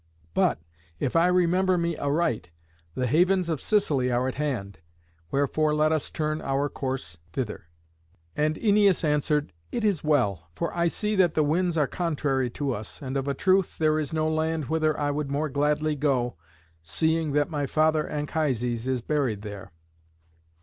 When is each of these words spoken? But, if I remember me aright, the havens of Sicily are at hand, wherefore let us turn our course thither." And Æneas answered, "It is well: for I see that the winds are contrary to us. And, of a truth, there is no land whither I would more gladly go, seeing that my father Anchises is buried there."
But, 0.33 0.57
if 0.99 1.15
I 1.15 1.27
remember 1.27 1.77
me 1.77 1.95
aright, 1.95 2.49
the 2.95 3.05
havens 3.05 3.49
of 3.49 3.61
Sicily 3.61 4.11
are 4.11 4.27
at 4.27 4.33
hand, 4.33 4.79
wherefore 5.29 5.75
let 5.75 5.91
us 5.91 6.09
turn 6.09 6.41
our 6.41 6.69
course 6.69 7.17
thither." 7.33 7.65
And 8.35 8.55
Æneas 8.55 9.03
answered, 9.03 9.53
"It 9.71 9.83
is 9.83 10.03
well: 10.03 10.47
for 10.55 10.75
I 10.75 10.87
see 10.87 11.15
that 11.17 11.35
the 11.35 11.43
winds 11.43 11.77
are 11.77 11.85
contrary 11.85 12.49
to 12.49 12.73
us. 12.73 12.99
And, 12.99 13.15
of 13.15 13.27
a 13.27 13.35
truth, 13.35 13.77
there 13.77 13.99
is 13.99 14.11
no 14.11 14.27
land 14.27 14.69
whither 14.69 14.99
I 14.99 15.11
would 15.11 15.29
more 15.29 15.49
gladly 15.49 15.93
go, 15.93 16.35
seeing 16.81 17.33
that 17.33 17.51
my 17.51 17.67
father 17.67 18.07
Anchises 18.09 18.87
is 18.87 19.03
buried 19.03 19.43
there." 19.43 19.71